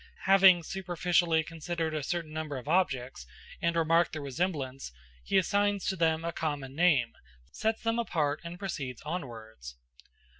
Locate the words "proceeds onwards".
8.57-9.77